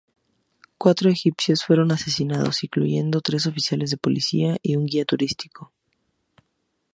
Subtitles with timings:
[0.79, 5.71] Cuatro egipcios fueron asesinados, incluyendo tres oficiales de policía y un guía turístico.